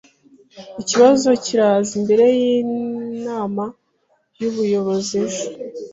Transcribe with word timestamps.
Ikibazo 0.81 1.27
kiraza 1.43 1.91
imbere 1.99 2.25
yinama 2.39 3.65
yubuyobozi 4.39 5.13
ejo. 5.25 5.45